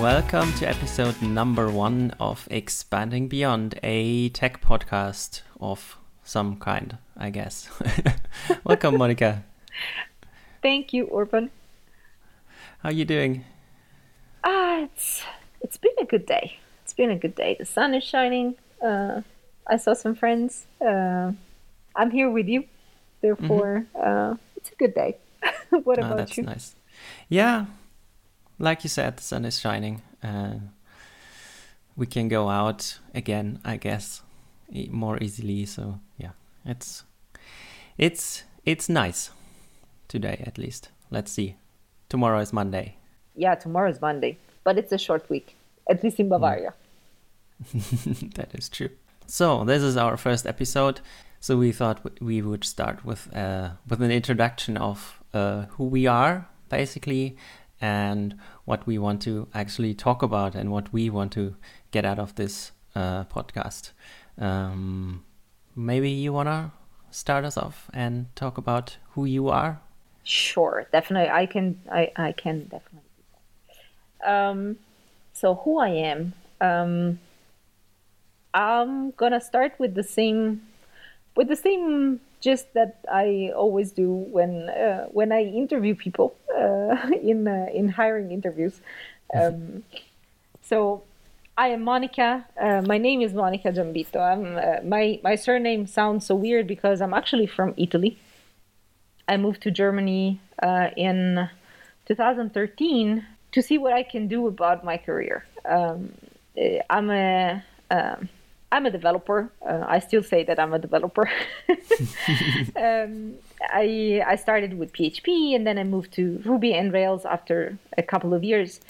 [0.00, 7.28] Welcome to episode number one of Expanding Beyond, a tech podcast of some kind, I
[7.28, 7.68] guess.
[8.64, 9.44] Welcome, Monica.
[10.62, 11.50] Thank you, Urban.
[12.78, 13.44] How are you doing?
[14.42, 15.22] Ah, it's
[15.60, 16.58] it's been a good day.
[16.82, 17.56] It's been a good day.
[17.58, 18.54] The sun is shining.
[18.82, 19.20] Uh,
[19.66, 20.64] I saw some friends.
[20.80, 21.32] Uh,
[21.94, 22.64] I'm here with you.
[23.20, 24.32] Therefore, mm-hmm.
[24.32, 25.18] uh, it's a good day.
[25.68, 26.44] what oh, about that's you?
[26.44, 26.74] nice.
[27.28, 27.66] Yeah,
[28.60, 30.02] like you said, the sun is shining.
[30.22, 30.56] Uh,
[31.96, 34.22] we can go out again, I guess,
[34.90, 35.66] more easily.
[35.66, 36.32] So yeah,
[36.64, 37.04] it's
[37.98, 39.30] it's it's nice
[40.08, 40.90] today at least.
[41.10, 41.56] Let's see.
[42.08, 42.96] Tomorrow is Monday.
[43.34, 45.56] Yeah, tomorrow is Monday, but it's a short week,
[45.88, 46.74] at least in Bavaria.
[48.34, 48.90] that is true.
[49.26, 51.00] So this is our first episode.
[51.40, 56.06] So we thought we would start with uh, with an introduction of uh, who we
[56.06, 57.36] are, basically,
[57.80, 61.56] and what we want to actually talk about and what we want to
[61.90, 63.92] get out of this uh, podcast.
[64.38, 65.24] Um,
[65.74, 66.72] maybe you wanna
[67.10, 69.80] start us off and talk about who you are.
[70.22, 71.30] Sure, definitely.
[71.30, 71.80] I can.
[71.90, 73.10] I I can definitely.
[74.24, 74.76] Um,
[75.32, 76.34] so who I am.
[76.60, 77.18] Um,
[78.52, 80.62] I'm gonna start with the same
[81.36, 87.10] with the same gist that I always do when uh, when I interview people uh,
[87.22, 88.80] in uh, in hiring interviews.
[89.34, 89.84] Um,
[90.62, 91.02] so
[91.56, 92.46] I am Monica.
[92.60, 94.20] Uh, my name is Monica Giambitto.
[94.20, 98.18] I'm uh, my my surname sounds so weird because I'm actually from Italy.
[99.28, 101.48] I moved to Germany uh, in
[102.06, 105.46] 2013 to see what I can do about my career.
[105.64, 106.14] Um,
[106.88, 108.28] I'm a um,
[108.72, 109.50] I'm a developer.
[109.66, 111.28] Uh, I still say that I'm a developer.
[112.76, 117.78] um, I I started with PHP and then I moved to Ruby and Rails after
[117.98, 118.80] a couple of years.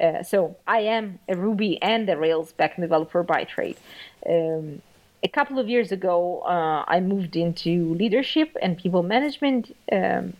[0.00, 3.76] Uh, so I am a Ruby and a Rails backend developer by trade.
[4.26, 4.82] Um,
[5.22, 9.74] a couple of years ago, uh, I moved into leadership and people management.
[9.92, 10.34] Um,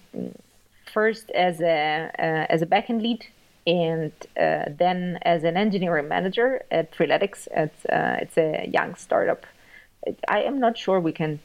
[0.92, 3.26] first as a uh, as a backend lead
[3.66, 7.46] and uh, then as an engineering manager at Freeletics.
[7.54, 9.46] It's, uh, it's a young startup.
[10.28, 11.40] I am not sure we can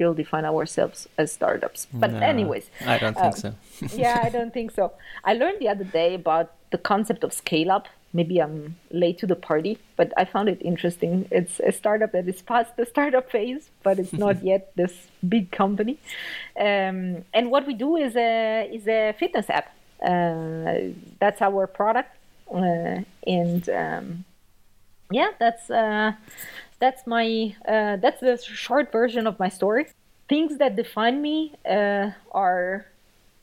[0.00, 1.86] still define ourselves as startups.
[1.92, 3.56] But No, anyways, I don't think um,
[3.88, 3.96] so.
[3.96, 4.92] yeah, I don't think so.
[5.24, 7.86] I learned the other day about the concept of scale up.
[8.12, 11.28] Maybe I'm late to the party, but I found it interesting.
[11.30, 14.94] It's a startup that is past the startup phase, but it's not yet this
[15.28, 15.98] big company.
[16.58, 19.68] Um, and what we do is a is a fitness app.
[20.02, 22.10] Uh, that's our product,
[22.54, 24.24] uh, and um,
[25.10, 26.12] yeah, that's uh,
[26.78, 29.86] that's my uh, that's the short version of my story.
[30.28, 32.86] Things that define me uh, are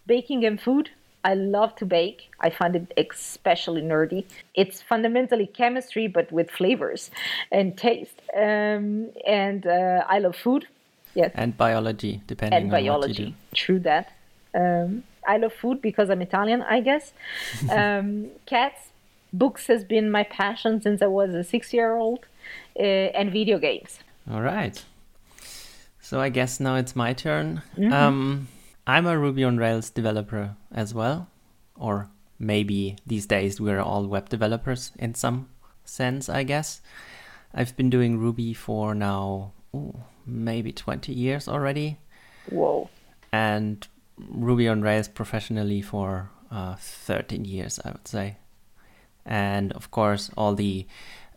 [0.07, 0.89] baking and food.
[1.23, 2.29] I love to bake.
[2.39, 4.23] I find it especially nerdy.
[4.55, 7.11] It's fundamentally chemistry, but with flavors
[7.51, 8.21] and taste.
[8.33, 10.67] Um, and uh, I love food.
[11.15, 12.91] Yes, And biology, depending and on what you do.
[12.91, 13.35] biology.
[13.55, 14.13] True that.
[14.55, 17.13] Um, I love food because I'm Italian, I guess.
[17.71, 18.89] um, cats,
[19.33, 22.25] books has been my passion since I was a six-year-old,
[22.79, 23.99] uh, and video games.
[24.31, 24.83] All right.
[25.99, 27.61] So I guess now it's my turn.
[27.77, 27.91] Mm-hmm.
[27.91, 28.47] Um,
[28.87, 31.27] I'm a Ruby on Rails developer as well,
[31.75, 32.09] or
[32.39, 35.49] maybe these days we're all web developers in some
[35.83, 36.81] sense, I guess.
[37.53, 41.97] I've been doing Ruby for now ooh, maybe 20 years already,
[42.49, 42.89] Whoa.
[43.31, 43.85] and
[44.17, 48.37] Ruby on Rails professionally for uh, 13 years, I would say.
[49.25, 50.87] And of course, all the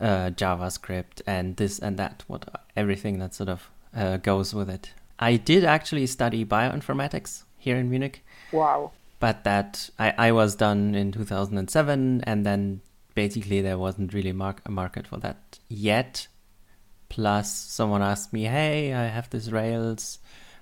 [0.01, 4.93] uh, JavaScript and this and that, what everything that sort of uh, goes with it.
[5.19, 8.93] I did actually study bioinformatics here in Munich, Wow.
[9.19, 12.81] but that I, I was done in 2007, and then
[13.15, 16.29] basically there wasn't really mark, a market for that yet.
[17.11, 20.21] Plus, someone asked me, "Hey, I have this Rails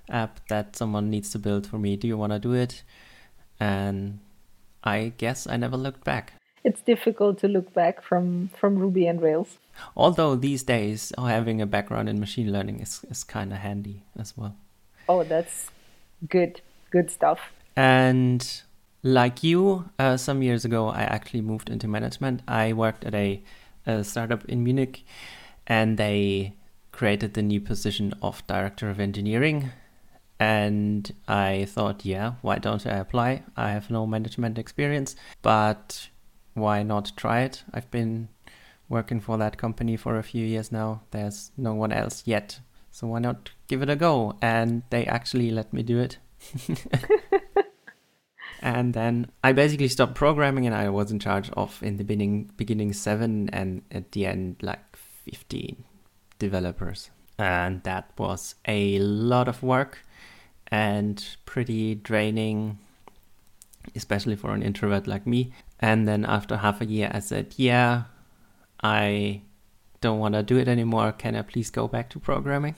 [0.09, 1.95] app that someone needs to build for me.
[1.95, 2.83] Do you want to do it?"
[3.59, 4.19] And
[4.83, 6.33] I guess I never looked back.
[6.63, 9.57] It's difficult to look back from, from Ruby and Rails.
[9.95, 14.35] Although these days having a background in machine learning is, is kind of handy as
[14.35, 14.55] well.
[15.07, 15.71] Oh, that's
[16.27, 16.61] good.
[16.91, 17.39] Good stuff.
[17.75, 18.45] And
[19.03, 22.41] like you, uh, some years ago, I actually moved into management.
[22.47, 23.41] I worked at a,
[23.85, 25.05] a startup in Munich,
[25.65, 26.55] and they
[26.91, 29.71] created the new position of director of engineering.
[30.39, 33.43] And I thought, yeah, why don't I apply?
[33.57, 36.09] I have no management experience, but
[36.53, 37.63] why not try it?
[37.73, 38.29] I've been
[38.87, 41.01] working for that company for a few years now.
[41.11, 42.59] There's no one else yet.
[42.91, 44.37] So why not give it a go?
[44.41, 46.17] And they actually let me do it.
[48.61, 52.51] and then I basically stopped programming, and I was in charge of in the beginning
[52.57, 55.83] beginning seven, and at the end like fifteen
[56.39, 59.99] developers, and that was a lot of work
[60.71, 62.79] and pretty draining,
[63.95, 65.53] especially for an introvert like me.
[65.79, 68.03] And then after half a year, I said, "Yeah,
[68.81, 69.41] I
[70.01, 71.11] don't want to do it anymore.
[71.11, 72.75] Can I please go back to programming?"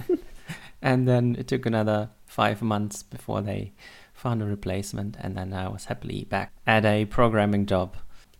[0.82, 3.72] and then it took another five months before they
[4.12, 7.96] found a replacement, and then I was happily back at a programming job.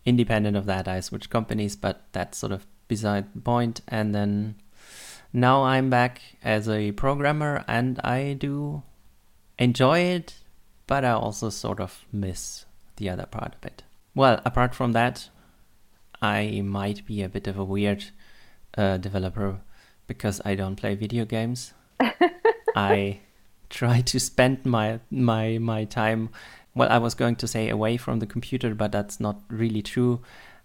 [0.06, 3.80] Independent of that, I switched companies, but that's sort of beside the point.
[3.88, 4.56] And then
[5.34, 8.84] now I'm back as a programmer, and I do
[9.58, 10.34] enjoy it,
[10.86, 12.64] but I also sort of miss
[12.96, 13.82] the other part of it.
[14.14, 15.28] Well, apart from that,
[16.22, 18.04] I might be a bit of a weird
[18.78, 19.60] uh, developer
[20.06, 21.74] because I don't play video games.
[22.76, 23.18] I
[23.70, 26.28] try to spend my my my time
[26.74, 30.20] well I was going to say away from the computer but that's not really true.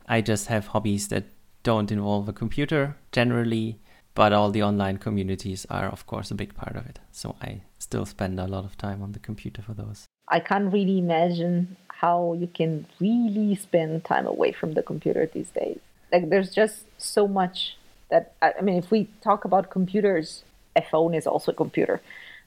[0.07, 1.25] I just have hobbies that
[1.63, 3.79] don't involve a computer generally,
[4.15, 6.99] but all the online communities are of course a big part of it.
[7.11, 10.05] So I still spend a lot of time on the computer for those.
[10.27, 15.49] I can't really imagine how you can really spend time away from the computer these
[15.49, 15.79] days.
[16.11, 17.77] Like there's just so much
[18.09, 20.43] that I mean if we talk about computers
[20.75, 22.01] a phone is also a computer.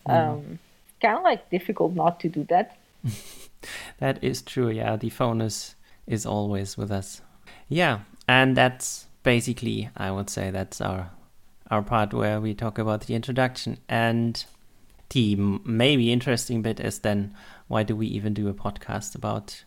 [0.08, 0.28] Mm.
[0.28, 0.58] Um,
[1.00, 2.76] kind of like difficult not to do that.
[3.98, 4.70] that is true.
[4.70, 5.74] Yeah, the phone is
[6.06, 7.22] is always with us.
[7.68, 11.10] Yeah, and that's basically I would say that's our
[11.72, 14.44] our part where we talk about the introduction and
[15.08, 17.34] the maybe interesting bit is then
[17.66, 19.64] why do we even do a podcast about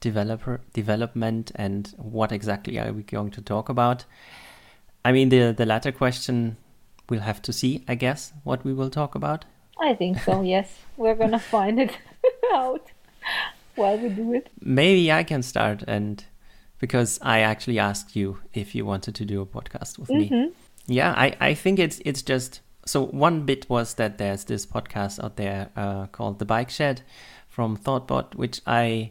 [0.00, 4.04] developer development and what exactly are we going to talk about?
[5.04, 6.56] I mean the the latter question
[7.08, 9.44] we'll have to see, I guess, what we will talk about.
[9.80, 10.80] I think so, yes.
[10.96, 11.96] We're to find it
[12.52, 12.90] out
[13.76, 14.48] while we do it.
[14.60, 16.24] Maybe I can start and
[16.80, 20.34] because I actually asked you if you wanted to do a podcast with mm-hmm.
[20.34, 20.52] me.
[20.86, 25.22] Yeah, I, I think it's it's just so one bit was that there's this podcast
[25.22, 27.02] out there uh, called The Bike Shed
[27.48, 29.10] from Thoughtbot, which I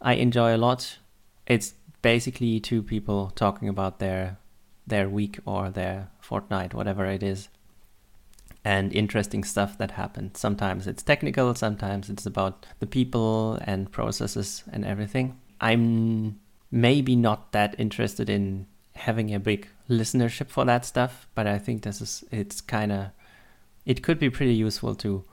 [0.00, 0.98] I enjoy a lot.
[1.46, 4.38] It's basically two people talking about their
[4.86, 7.48] their week or their fortnight, whatever it is,
[8.64, 10.36] and interesting stuff that happened.
[10.36, 15.38] Sometimes it's technical, sometimes it's about the people and processes and everything.
[15.60, 16.38] I'm
[16.70, 18.66] maybe not that interested in
[19.02, 23.06] having a big listenership for that stuff, but I think this is it's kind of
[23.84, 25.24] it could be pretty useful to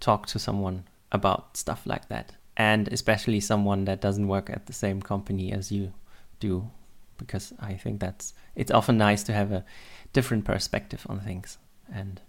[0.00, 4.72] talk to someone about stuff like that, and especially someone that doesn't work at the
[4.72, 5.92] same company as you
[6.40, 6.70] do
[7.16, 9.64] because I think that's it's often nice to have a
[10.12, 11.58] different perspective on things
[11.92, 12.20] and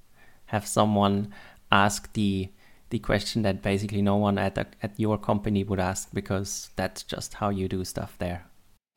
[0.46, 1.34] have someone
[1.72, 2.50] ask the
[2.92, 7.02] the question that basically no one at the, at your company would ask because that's
[7.02, 8.46] just how you do stuff there.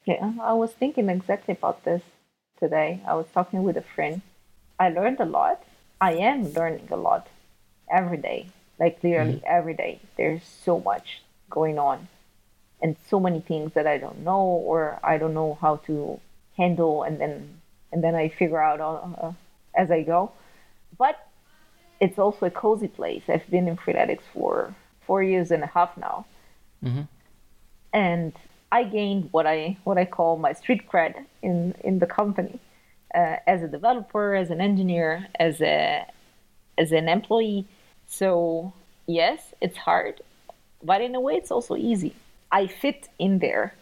[0.06, 2.02] Yeah, I was thinking exactly about this
[2.60, 3.02] today.
[3.06, 4.22] I was talking with a friend.
[4.78, 5.64] I learned a lot.
[6.00, 7.26] I am learning a lot
[7.90, 8.46] every day.
[8.78, 9.58] Like literally mm-hmm.
[9.58, 10.00] every day.
[10.16, 12.08] There's so much going on
[12.80, 16.20] and so many things that I don't know or I don't know how to
[16.56, 17.60] handle, and then
[17.90, 19.32] and then I figure out uh,
[19.74, 20.32] as I go.
[20.96, 21.16] But
[22.00, 23.22] it's also a cozy place.
[23.28, 24.74] I've been in Freeletics for
[25.06, 26.26] four years and a half now,
[26.84, 27.02] mm-hmm.
[27.92, 28.34] and
[28.72, 32.58] I gained what I what I call my street cred in in the company
[33.14, 36.06] uh, as a developer, as an engineer, as a
[36.78, 37.66] as an employee.
[38.06, 38.72] So
[39.06, 40.20] yes, it's hard,
[40.82, 42.14] but in a way, it's also easy
[42.50, 43.74] I fit in there.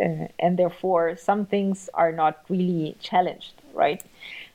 [0.00, 4.02] Uh, and therefore, some things are not really challenged, right?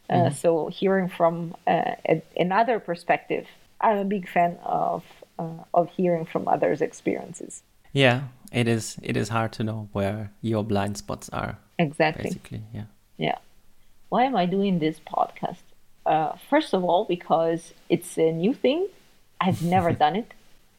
[0.09, 0.35] Uh, mm-hmm.
[0.35, 3.45] so, hearing from uh, a, another perspective,
[3.79, 5.03] I'm a big fan of
[5.37, 7.61] uh, of hearing from others' experiences.
[7.93, 8.97] Yeah, it is.
[9.01, 11.57] It is hard to know where your blind spots are.
[11.79, 12.23] Exactly.
[12.23, 12.85] Basically, yeah.
[13.17, 13.37] Yeah.
[14.09, 15.63] Why am I doing this podcast?
[16.05, 18.87] Uh, first of all, because it's a new thing.
[19.41, 20.33] I've never done it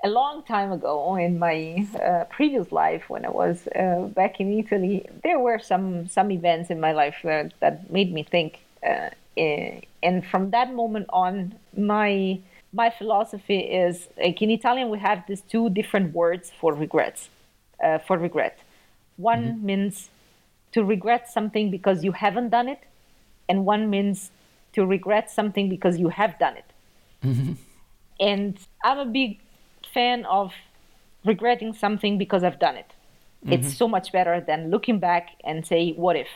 [0.05, 4.59] a long time ago in my uh, previous life when I was uh, back in
[4.59, 8.61] Italy, there were some some events in my life that, that made me think.
[8.87, 12.39] Uh, eh, and from that moment on, my
[12.73, 17.29] my philosophy is like in Italian we have these two different words for regrets.
[17.83, 18.59] Uh, for regret,
[19.17, 19.67] one mm-hmm.
[19.67, 20.11] means
[20.73, 22.81] to regret something because you haven't done it,
[23.49, 24.31] and one means
[24.73, 26.73] to regret something because you have done it.
[27.25, 27.53] Mm-hmm.
[28.21, 29.39] And I'm a big
[29.93, 30.53] fan of
[31.25, 32.93] regretting something because I've done it.
[33.45, 33.53] Mm-hmm.
[33.53, 36.29] It's so much better than looking back and say, what if?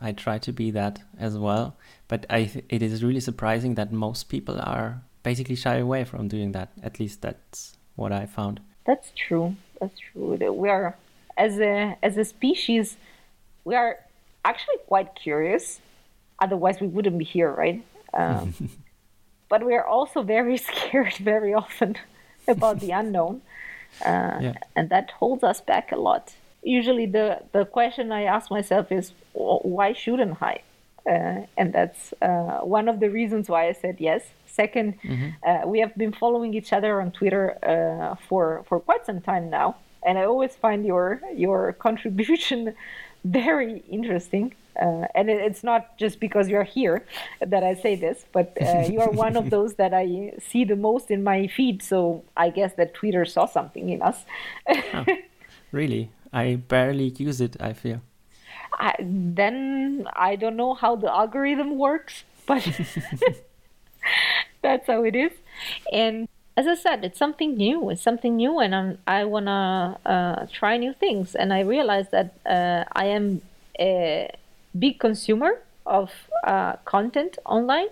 [0.00, 1.76] I try to be that as well,
[2.08, 6.28] but I th- it is really surprising that most people are basically shy away from
[6.28, 6.72] doing that.
[6.82, 8.60] At least that's what I found.
[8.86, 9.56] That's true.
[9.82, 10.36] That's true.
[10.36, 10.96] We are
[11.36, 12.96] as a as a species,
[13.64, 13.98] we are
[14.44, 15.80] actually quite curious.
[16.40, 17.82] Otherwise, we wouldn't be here, right?
[18.14, 18.54] Um,
[19.48, 21.96] but we are also very scared very often
[22.48, 23.42] about the unknown,
[24.06, 24.54] uh, yeah.
[24.76, 26.34] and that holds us back a lot.
[26.62, 30.62] Usually, the the question I ask myself is, why shouldn't I?
[31.06, 34.22] Uh, and that's uh, one of the reasons why I said yes.
[34.56, 35.28] 2nd mm-hmm.
[35.46, 39.48] uh, we have been following each other on Twitter uh, for for quite some time
[39.48, 42.74] now, and I always find your your contribution
[43.24, 44.54] very interesting.
[44.80, 47.04] Uh, and it, it's not just because you're here
[47.40, 50.76] that I say this, but uh, you are one of those that I see the
[50.76, 51.82] most in my feed.
[51.82, 54.24] So I guess that Twitter saw something in us.
[54.94, 55.04] oh,
[55.72, 56.10] really?
[56.32, 58.00] I barely use it, I feel.
[58.82, 62.62] I, then I don't know how the algorithm works, but
[64.62, 65.30] that's how it is.
[65.92, 67.90] And as I said, it's something new.
[67.90, 71.36] It's something new, and I'm, I wanna uh, try new things.
[71.36, 73.42] And I realize that uh, I am
[73.78, 74.28] a
[74.76, 76.10] big consumer of
[76.42, 77.88] uh, content online,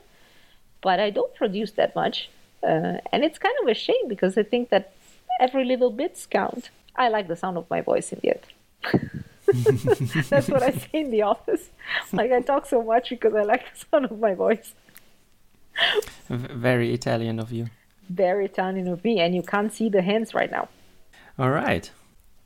[0.81, 2.31] but I don't produce that much,
[2.65, 4.93] uh, and it's kind of a shame because I think that
[5.39, 6.71] every little bit counts.
[6.97, 9.23] I like the sound of my voice in the end.
[10.30, 11.71] That's what I say in the office.
[12.12, 14.75] Like I talk so much because I like the sound of my voice.
[16.28, 17.66] Very Italian of you.
[18.09, 20.69] Very Italian of me, and you can't see the hands right now.
[21.38, 21.90] All right.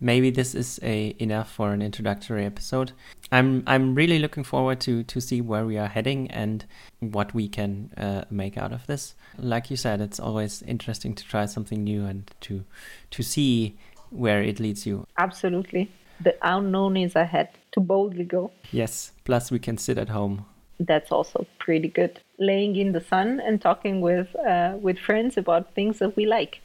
[0.00, 2.92] Maybe this is a enough for an introductory episode.
[3.32, 6.64] I'm I'm really looking forward to to see where we are heading and
[7.00, 9.14] what we can uh, make out of this.
[9.38, 12.64] Like you said, it's always interesting to try something new and to
[13.10, 13.76] to see
[14.10, 15.06] where it leads you.
[15.18, 15.90] Absolutely
[16.20, 18.50] the unknown is ahead to boldly go.
[18.70, 20.46] Yes, plus we can sit at home.
[20.80, 22.20] That's also pretty good.
[22.38, 26.60] Laying in the sun and talking with uh, with friends about things that we like.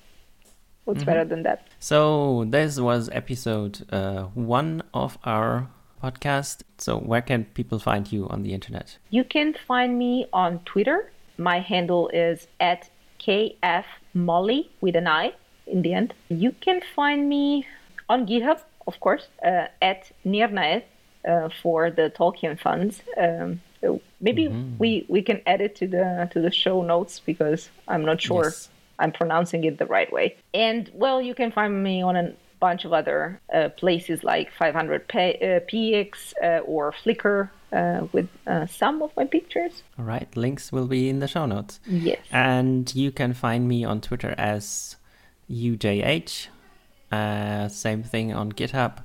[0.86, 1.06] What's mm-hmm.
[1.06, 1.68] better than that?
[1.80, 5.68] So this was episode uh, one of our
[6.04, 6.64] podcast.
[6.78, 8.98] So where can people find you on the internet?
[9.10, 11.12] You can find me on Twitter.
[11.38, 12.90] My handle is at
[13.20, 15.34] kfmolly with an I
[15.68, 16.14] in the end.
[16.30, 17.66] You can find me
[18.08, 20.88] on GitHub of course, uh, at Nirnaeth
[21.32, 22.94] uh, for the Tolkien funds.
[23.26, 23.62] Um,
[24.20, 24.78] maybe mm-hmm.
[24.84, 28.46] we, we can add it to the to the show notes because I'm not sure
[28.46, 28.70] yes.
[29.02, 30.36] I'm pronouncing it the right way.
[30.54, 35.08] And well, you can find me on a bunch of other uh, places like 500
[35.08, 39.84] px uh, uh, or Flickr uh, with uh, some of my pictures.
[39.98, 41.80] All right, links will be in the show notes.
[41.86, 42.20] Yes.
[42.32, 44.98] And you can find me on Twitter as
[45.50, 46.48] UJH
[47.12, 49.04] uh, same thing on GitHub.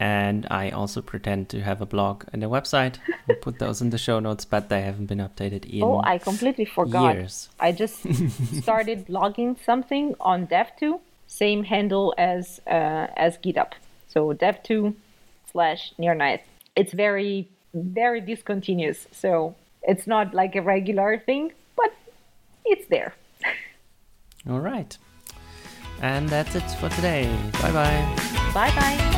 [0.00, 2.98] And I also pretend to have a blog and a website.
[3.26, 6.18] We'll put those in the show notes, but they haven't been updated in Oh, I
[6.18, 7.16] completely forgot.
[7.16, 7.48] Years.
[7.58, 7.96] I just
[8.62, 13.72] started blogging something on Dev.to, same handle as uh, as GitHub.
[14.06, 14.94] So Dev.to
[15.50, 16.42] slash Nirnaeth.
[16.76, 19.08] It's very, very discontinuous.
[19.10, 21.92] So it's not like a regular thing, but
[22.64, 23.14] it's there.
[24.48, 24.96] All right.
[26.00, 27.24] And that's it for today.
[27.60, 28.16] Bye bye.
[28.54, 29.17] Bye bye.